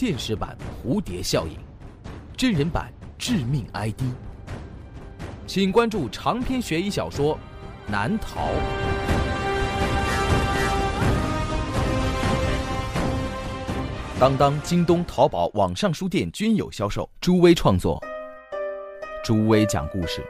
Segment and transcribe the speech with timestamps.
[0.00, 1.58] 现实版蝴蝶效应，
[2.34, 4.00] 真人版致命 ID。
[5.46, 7.34] 请关注长篇悬疑小说
[7.86, 8.40] 《难逃》。
[14.18, 17.06] 当当、京东、淘宝网上书店均有销售。
[17.20, 18.02] 朱威创作，
[19.22, 20.24] 朱威讲故事。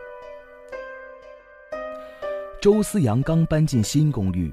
[2.61, 4.52] 周思阳刚搬进新公寓。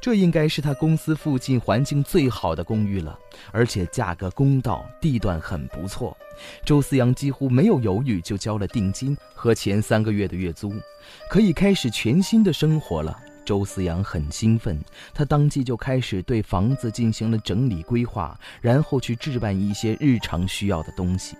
[0.00, 3.18] 这应该是他公司附近环境最好的公寓了，
[3.50, 6.16] 而且价格公道，地段很不错。
[6.64, 10.72] 周思阳几乎没有犹豫就交了定金和前三个月的月租，
[11.28, 13.18] 可以开始全新的生活了。
[13.44, 14.78] 周思阳很兴奋，
[15.12, 21.34] 他当即就开始对房子进行了整理规划，然后去置办一些日常需要的东西。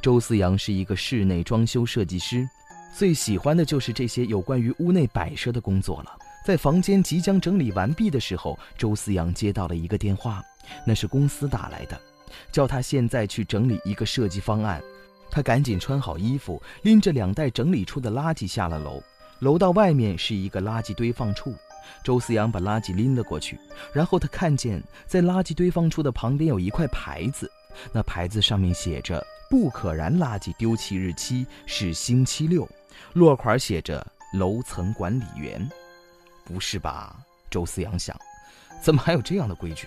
[0.00, 2.48] 周思阳是一个室内装修设计师，
[2.94, 6.16] 最喜欢的就是这些有关于屋内摆设的工作了。
[6.48, 10.42] 在房间即将整理完毕的时候，周思阳接到了一个电话，
[10.82, 12.00] 那是公司打来的，
[12.50, 14.82] 叫他现在去整理一个设计方案。
[15.30, 18.98] 他赶紧穿好衣服，拎着两袋整理出的垃圾下了楼。
[19.40, 21.54] 楼道外面是一个垃圾堆放处，
[22.02, 23.60] 周思阳把垃圾拎了过去，
[23.92, 27.52] 然后他看见在垃圾堆放处的旁边有一块牌子，
[27.92, 32.66] 那牌子上面写着“不可燃垃圾丢弃日期是星期六”，
[33.12, 34.02] 落款写着
[34.32, 35.70] “楼层管理员”。
[36.48, 37.14] 不是吧？
[37.50, 38.18] 周思阳想，
[38.82, 39.86] 怎么还有这样的规矩？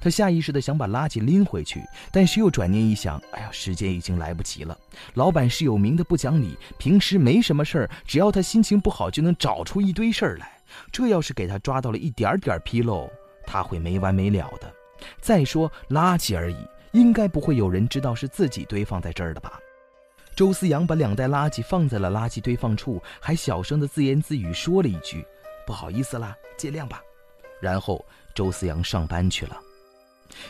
[0.00, 4.76] 他下意识地想把垃圾拎回去，但是又转念一想，哎呀，时间已经来不及了。
[5.14, 10.50] 老板是有名的不讲理，平时没什么事儿，只要他心情不好，就能找出一堆事儿来。
[10.90, 13.10] 这要是给他抓到了一点点纰漏，
[13.46, 14.72] 他会没完没了的。
[15.20, 16.56] 再说垃圾而已，
[16.92, 19.58] 应该不会有人知道是自己堆放在这儿的吧？
[20.36, 25.26] 周思阳把两袋垃圾放在了垃圾堆放处，还小声的自言自语说了一句。
[25.70, 27.00] 不好意思啦，见谅吧。
[27.60, 28.04] 然后
[28.34, 29.56] 周思阳上班去了。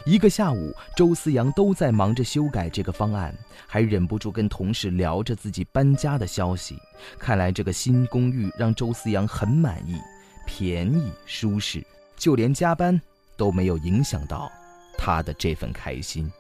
[0.07, 6.79] 一个下午，周思阳都在忙着修改这个方案，还忍不住跟同事聊着自己搬家的消息。
[7.19, 10.01] 看来这个新公寓让周思阳很满意，
[10.47, 11.87] 便宜舒适，
[12.17, 12.99] 就连加班
[13.37, 14.51] 都没有影响到
[14.97, 16.33] 他的这份开心。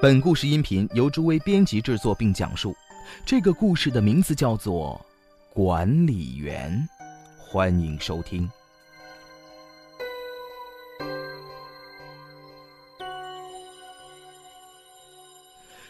[0.00, 2.72] 本故事音频由朱威编辑制作并讲述。
[3.26, 5.04] 这个故事的名字叫做
[5.52, 6.88] 《管理员》。
[7.50, 8.46] 欢迎收听。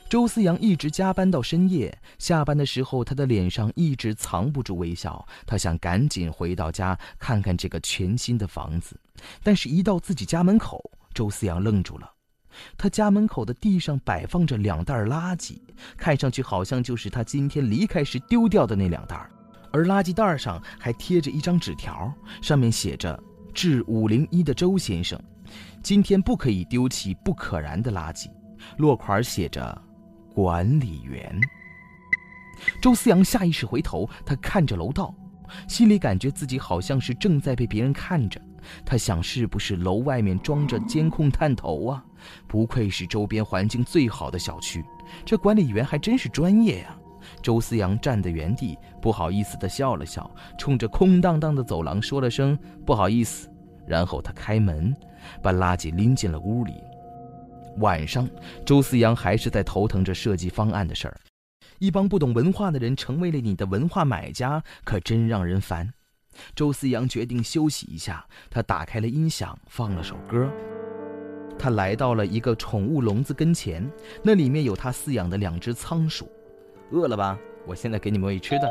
[0.08, 5.26] 周思阳一直加班到深夜，下班的时候，他的脸上一直藏不住微笑。
[5.44, 8.96] 他想赶紧回到家看看这个全新的房子，
[9.42, 10.80] 但是，一到自己家门口，
[11.12, 12.08] 周思阳愣住了。
[12.76, 15.58] 他家门口的地上摆放着两袋垃圾，
[15.96, 19.28] 看上去好像就是他今天离开时丢掉的那两袋。
[19.72, 23.18] 而垃圾袋上还贴着一张纸条，上面写着
[23.54, 25.20] ：“致五零一的周先生，
[25.82, 28.26] 今天不可以丢弃不可燃的垃圾。”
[28.78, 29.82] 落款写着
[30.34, 31.40] “管理员”。
[32.82, 35.14] 周思阳下意识回头，他看着楼道，
[35.68, 38.40] 心里感觉自己好像是正在被别人看着。
[38.84, 42.04] 他想，是不是楼外面装着监控探头啊？
[42.48, 44.84] 不愧是周边环境最好的小区，
[45.24, 46.97] 这管理员还真是专业呀。
[47.42, 53.48] 周思阳站在原地，不好意思地笑了笑，冲着空荡荡的走廊说了声“不好意思”，
[53.86, 54.94] 然后他开门，
[55.42, 56.74] 把垃圾拎进了屋里。
[57.78, 58.28] 晚上，
[58.66, 61.20] 周思阳还是在头疼着设计方案的事儿。
[61.78, 65.92] 一帮不懂文化的人成为了你的文化买家，可真让人烦。
[66.56, 70.50] 周思阳决定休息一下，他打开了音响，放了首歌。
[71.56, 73.88] 他来到了一个宠物笼子跟前，
[74.22, 76.28] 那里面有他饲养的两只仓鼠。
[76.90, 77.38] 饿了吧？
[77.66, 78.70] 我现在给你们喂吃的。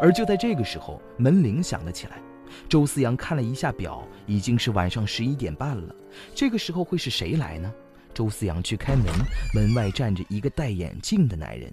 [0.00, 2.20] 而就在这个时候，门铃响了起来。
[2.68, 5.94] 周思阳看了一下表，已经是晚上十一点半了。
[6.34, 7.72] 这个时候会是谁来呢？
[8.12, 9.06] 周思阳去开门，
[9.54, 11.72] 门外站着一个戴眼镜的男人。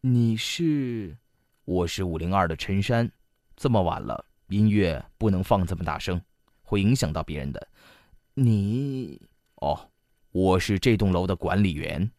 [0.00, 1.16] 你是？
[1.64, 3.10] 我是五零二的陈山。
[3.56, 6.20] 这么晚了，音乐不能放这么大声，
[6.62, 7.68] 会影响到别人的。
[8.34, 9.20] 你？
[9.56, 9.78] 哦，
[10.32, 12.10] 我是这栋楼的管理员。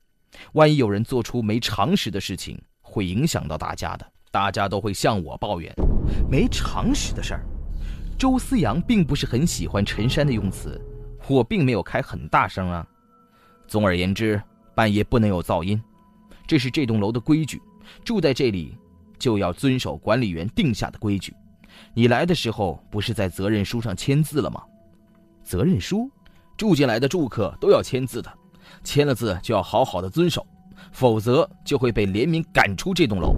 [0.54, 5.74] 万一有人做出没常识的事情，会影响到大家的，大家都会向我抱怨。
[6.30, 7.46] 没常识的事儿，
[8.18, 10.80] 周思阳并不是很喜欢陈山的用词。
[11.28, 12.86] 我并没有开很大声啊。
[13.68, 14.42] 总而言之，
[14.76, 15.82] 半夜不能有噪音，
[16.46, 17.62] 这是这栋楼的规矩。
[18.04, 18.78] 住在这里
[19.18, 21.34] 就要遵守管理员定下的规矩。
[21.94, 24.62] 你来的时候不是在责任书上签字了吗？
[25.44, 26.10] 责任书，
[26.58, 28.32] 住进来的住客都要签字的。
[28.84, 30.46] 签了字就要好好的遵守，
[30.92, 33.36] 否则就会被联名赶出这栋楼。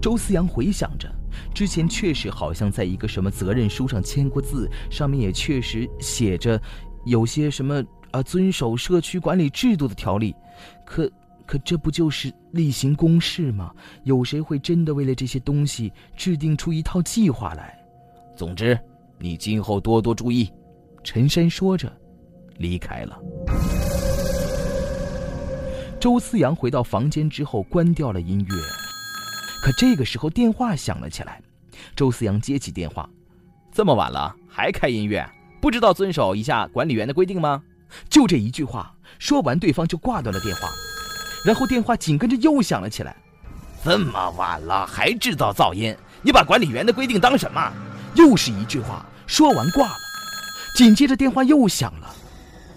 [0.00, 1.10] 周思阳回想着，
[1.54, 6.60] 之前确实好像在一个什么责任书上签过字，上面也确实写着
[7.06, 10.34] 有些什么啊，遵守社区管理制度的条例。
[10.84, 11.10] 可，
[11.46, 13.72] 可这不就是例行公事吗？
[14.04, 17.78] 有谁会真的为了这些东西制定出一套计划来？
[18.36, 18.78] 总之，
[19.18, 20.50] 你今后多多注意。”
[21.02, 21.90] 陈山说着，
[22.58, 23.18] 离开了。
[26.00, 28.56] 周思阳回到房间之后，关掉了音乐。
[29.62, 31.42] 可这个时候，电话响了起来。
[31.94, 33.06] 周思阳接起电话
[33.70, 35.28] ：“这么晚了还开音乐，
[35.60, 37.62] 不知道遵守一下管理员的规定吗？”
[38.08, 40.70] 就这一句话，说完，对方就挂断了电话。
[41.44, 43.14] 然后电话紧跟着又响了起来
[43.84, 47.70] ：“这么晚了还制造噪音，你把管理员的规定当什么？”
[48.16, 49.98] 又是一句话，说完挂了。
[50.74, 52.14] 紧接着电话又响了。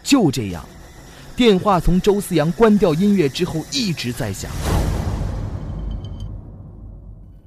[0.03, 0.65] 就这样。
[1.35, 4.51] 电话从周思阳关掉音乐之后一直在响。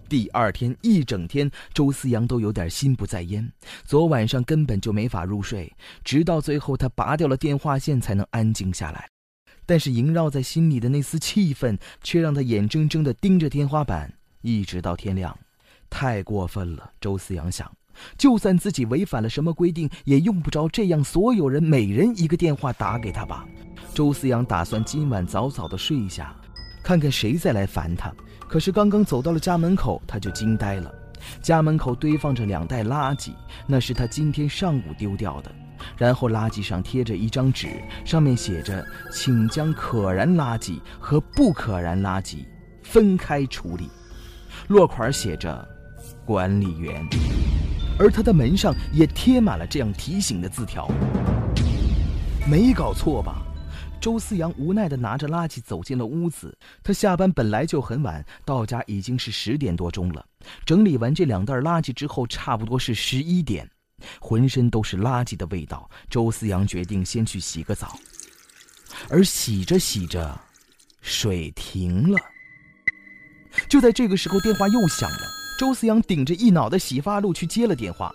[0.08, 3.48] 第二天一整天，周思阳都有点心不在焉。
[3.84, 5.72] 昨晚上根本就没法入睡，
[6.02, 9.08] 直到最后他拔掉了电话线才能安静下来。
[9.64, 14.12] 但是萦绕在心里的那丝气愤，却让他眼睁睁地盯着天花板，
[14.42, 15.36] 一直到天亮。
[15.88, 17.70] 太过分了，周思阳想。
[18.16, 23.46] 就算自己违反了什么规定，也用不着这样，所有人每人一个电话打给他吧。
[23.94, 26.34] 周思阳打算今晚早早的睡下，
[26.82, 28.12] 看看谁再来烦他。
[28.48, 30.94] 可是刚刚走到了家门口，他就惊呆了。
[31.42, 33.30] 家门口堆放着两袋垃圾，
[33.66, 35.50] 那是他今天上午丢掉的。
[35.96, 37.68] 然后垃圾上贴着一张纸，
[38.04, 42.44] 上面写着：“请将可燃垃圾和不可燃垃圾
[42.82, 43.90] 分开处理。”
[44.68, 45.68] 落款写着
[46.24, 47.04] ：“管理员。”
[47.98, 50.88] 而他的门上也贴满了这样提醒的字条。
[52.48, 53.42] 没搞错吧？
[53.98, 56.56] 周思阳无奈地拿着垃圾走进了屋子。
[56.84, 60.24] 他下班本来就很晚，到家已经是十点多钟了。
[60.64, 63.68] 整理完这两袋垃圾之后，差不多是十一点，
[64.20, 65.90] 浑身都是垃圾的味道。
[66.08, 67.98] 周思阳决定先去洗个澡。
[69.08, 70.38] 而洗着洗着，
[71.00, 72.18] 水停了。
[73.68, 75.35] 就在这个时候，电话又响了。
[75.56, 78.14] 周思阳顶着一脑袋洗发露去接了电话，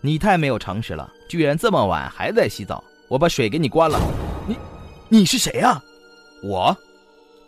[0.00, 2.82] 你太没有常识了，居然这么晚还在洗澡！
[3.08, 4.00] 我把水给你关了。
[4.46, 4.56] 你，
[5.08, 5.82] 你是谁啊？
[6.44, 6.76] 我，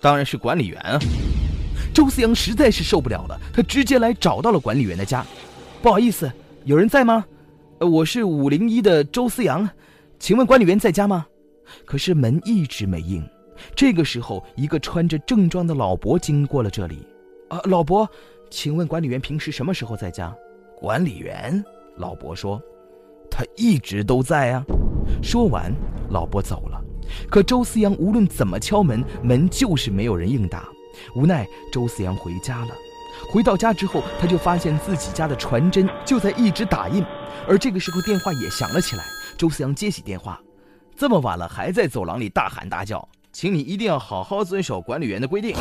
[0.01, 0.99] 当然是管理员啊。
[1.95, 5.25] 周思阳实在是受不了了，他直接来找到了管理员的家。
[5.81, 6.31] 不好意思，
[6.65, 7.25] 有人在吗？
[7.79, 9.69] 我是五零一的周思阳，
[10.19, 11.25] 请问管理员在家吗？
[11.85, 13.25] 可是门一直没应。
[13.77, 17.07] 这个时候，一个穿着正装的老伯经过了这里。
[17.49, 18.09] 啊，老伯。
[18.51, 20.35] 请问管理员平时什么时候在家？
[20.77, 21.63] 管理员，
[21.97, 22.61] 老伯说
[23.31, 24.65] ：“他一直都在啊。”
[25.23, 25.73] 说完，
[26.11, 26.81] 老伯走了。
[27.31, 30.69] 可周思阳无论怎么敲门，门就是没有人应答。
[31.15, 32.69] 无奈，周思阳回家了。
[33.31, 37.05] 回到家之后，他就发现自己家的传真就在一直打印，
[37.49, 39.05] 而这个时候电话也响了起来。
[39.37, 40.41] 周思阳接起电话
[40.97, 45.57] ：“这么晚了，还在走廊里大喊大叫，请你一定要好好遵守管理员的规定。”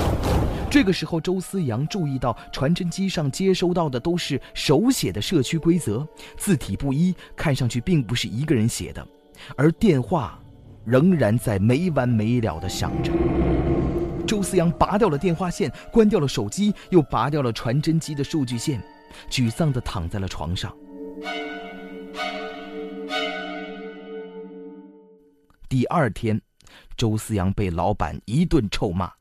[0.69, 6.05] 这个时候，周思阳注意到传真机上接收到的都是手写的社区规则，
[6.37, 9.05] 字体不一，看上去并不是一个人写的。
[9.55, 10.39] 而电话
[10.85, 13.11] 仍然在没完没了的响着。
[14.27, 18.83] 周思阳拔掉了电话线，关掉了手机，又拔掉了传真机的数据线，
[19.29, 20.75] 沮丧地躺在了床上。
[25.69, 26.39] 第二天，
[26.97, 29.16] 周思阳被老板一顿臭骂。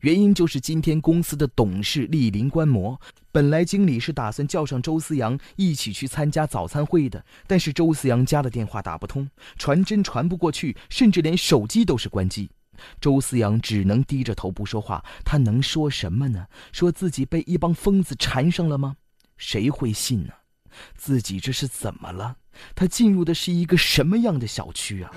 [0.00, 3.00] 原因就是今天公司的董事莅临观摩。
[3.30, 12.50] 本来经理是打算叫上周思阳一起去参加早餐会的，但是周思阳家的电话打不通，传真传不过去，甚至连手机都是关机。
[13.00, 15.04] 周思阳只能低着头不说话。
[15.24, 16.46] 他能说什么呢？
[16.72, 18.96] 说自己被一帮疯子缠上了吗？
[19.36, 20.32] 谁会信呢？
[20.96, 22.36] 自己这是怎么了？
[22.74, 25.12] 他进入的是一个什么样的小区啊？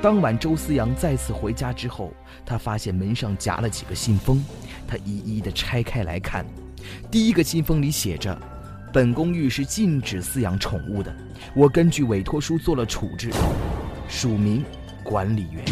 [0.00, 2.12] 当晚，周思阳再次回家之后，
[2.46, 4.40] 他发现门上夹了几个信封，
[4.86, 6.46] 他一一的拆开来看。
[7.10, 8.40] 第一个信封里写着
[8.94, 11.12] ：“本公寓是禁止饲养宠物的，
[11.52, 13.32] 我根据委托书做了处置。”
[14.08, 14.64] 署名：
[15.02, 15.64] 管理员。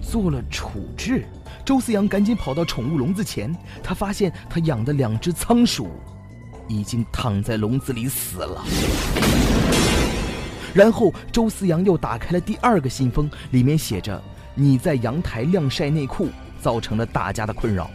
[0.00, 1.22] 做了处置，
[1.66, 5.90] 周思阳赶紧跑到宠物笼子前，他发现他养的两只仓鼠
[6.66, 8.64] 已经躺在笼子里死了。
[10.74, 14.20] 然后周思阳又打开了第二个信封，里面写着
[14.56, 16.28] ：“你在阳台晾晒内裤，
[16.60, 17.88] 造成了大家的困扰，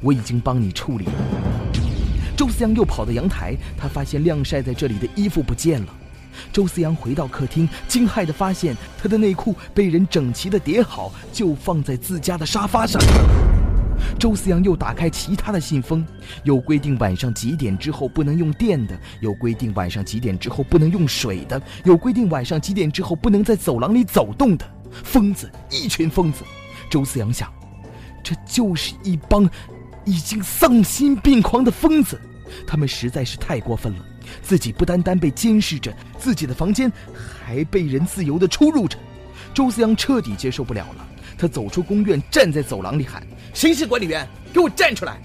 [0.00, 1.12] 我已经帮你处理了。”
[2.36, 5.86] 周思阳又跑到阳台，他发现晾晒在这里的衣服不见了。
[6.52, 13.00] 周思阳回到客厅，惊骇地发现他的内裤被人整齐地叠好，就放在自家的沙发上。
[14.18, 16.04] 周思阳又打开其他的信封，
[16.44, 24.64] 有规定晚上几点之后不能用电的，有规定晚上几点之后不能用水的，有规定晚上几点之后不能在走廊里走动的。
[25.02, 26.44] 疯子，一群疯子。
[26.88, 27.52] 周思阳想，
[28.22, 29.48] 这就是一帮
[30.04, 32.20] 已经丧心病狂的疯子，
[32.66, 34.04] 他们实在是太过分了。
[34.40, 36.90] 自己不单单被监视着，自己的房间
[37.44, 38.96] 还被人自由的出入着。
[39.52, 43.22] 周思阳彻底接受不了了，他走出公园，站在走廊里喊
[43.54, 44.26] ：“谁是管理员？
[44.52, 45.18] 给我站出来！”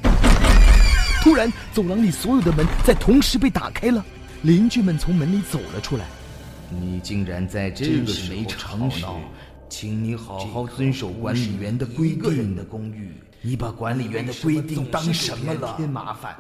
[1.22, 4.04] 突然，走廊里所有的门在同时被打开了，
[4.44, 6.06] 邻居们从门里走了出来。
[6.70, 9.20] 你竟然在这个时候吵闹，
[9.70, 12.56] 请你好好遵守管理员的规定。
[12.56, 13.12] 的公寓，
[13.42, 15.75] 你把管理员的规定当什么了？
[15.78, 16.36] 添麻烦。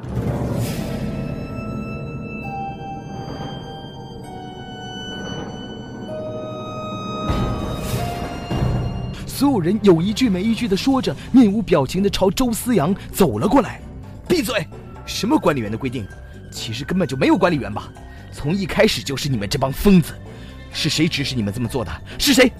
[9.39, 13.79] 所有人有一句没一句的说着，面无表情的朝周思阳走了过来。
[14.27, 14.67] 闭嘴！
[15.05, 16.05] 什么管理员的规定？
[16.51, 17.89] 其实根本就没有管理员吧？
[18.33, 20.13] 从一开始就是你们这帮疯子。
[20.73, 22.01] 是谁指使你们这么做的？
[22.17, 22.51] 是谁？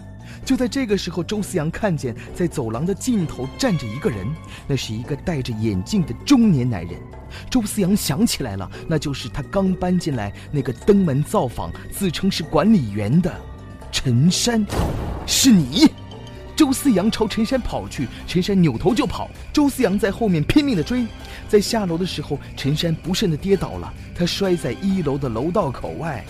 [0.46, 4.26] 就在这个时候，周思阳看见在走廊的尽头站着一个人，
[4.66, 6.94] 那是一个戴着眼镜的中年男人。
[7.50, 13.36] 周思阳想起来了，那就是他刚搬进来那个登门造访、自称是管理员的
[13.92, 14.66] 陈山。
[15.28, 15.92] 是你！
[16.60, 21.06] 周思阳朝陈山跑去，陈山扭头就跑，周思阳在后面拼命的追。
[21.48, 26.22] 在下楼的时候，陈山不慎的跌倒了，他摔在一楼的楼道口外，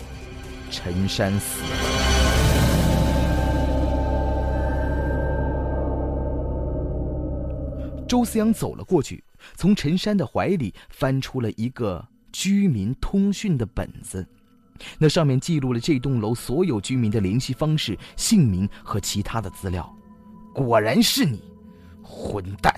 [0.70, 1.70] 陈山死了。
[8.08, 9.24] 周思阳走了过去，
[9.56, 14.28] 从陈山的怀里翻出了一个居民通讯的本子，
[15.00, 19.92] 那上面记录了这栋楼所有居民的联系方式、姓名和其他的资料。
[20.54, 21.42] 果然是你，
[22.02, 22.74] 混蛋！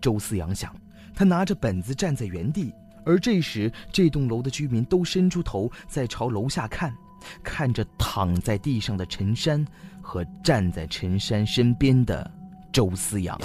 [0.00, 0.74] 周思阳想，
[1.14, 2.72] 他拿着本子站在原地，
[3.04, 6.94] 而这时这栋楼的居民都伸出头在朝楼下看，
[7.42, 9.64] 看着躺在地上的陈山
[10.00, 12.28] 和站在陈山身边的
[12.72, 13.38] 周思阳。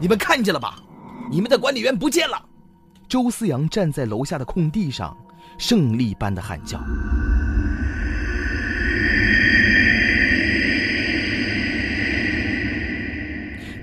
[0.00, 0.82] 你们看见了吧？
[1.30, 2.44] 你们的管理员不见了！
[3.08, 5.16] 周思阳站在楼下的空地上，
[5.58, 6.80] 胜利般的喊叫。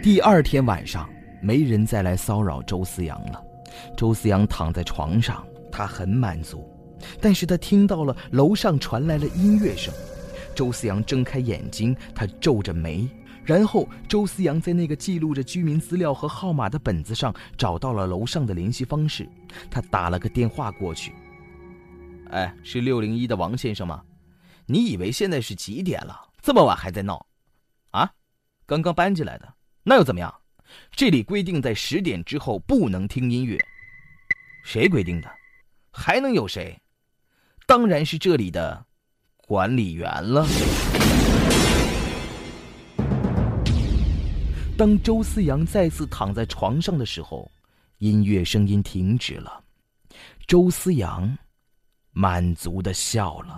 [0.06, 1.10] 第二天晚上，
[1.42, 3.44] 没人再来骚扰周思阳了。
[3.98, 6.72] 周思阳躺在床上，他很满足。
[7.20, 9.92] 但是他听到了楼上传来了音乐声。
[10.54, 13.10] 周思阳睁开眼睛，他皱着眉。
[13.44, 19.28] 然后，周思阳在那个记录着居民资料和号码的本子上找到了楼上的联系方式。
[19.72, 21.16] 他打了个电话过去
[22.30, 24.04] ：“哎，是六零一的王先生吗？
[24.68, 26.16] 你以为现在是几点了？
[26.44, 27.26] 这么晚还在闹？
[27.90, 28.12] 啊？
[28.68, 29.52] 刚刚搬进来的。”
[29.88, 30.34] 那又怎么样？
[30.92, 33.56] 这里规定在十点之后不能听音乐。
[34.63, 35.30] 谁规定的？
[35.92, 36.75] 还能有谁？
[37.68, 38.84] 当然是这里的
[39.38, 40.44] 管理员了。
[44.75, 47.50] 当周思阳再次躺在床上的时候，
[48.00, 49.63] 音乐声音停止了。
[50.48, 51.38] 周思阳
[52.10, 53.56] 满足的笑了。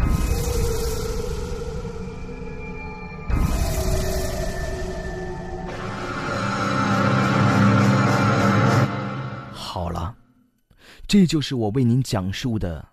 [11.08, 12.86] 这就是我为您讲述的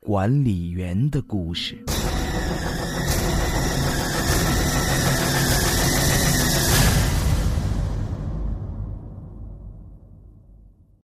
[0.00, 1.76] 管理员的故事。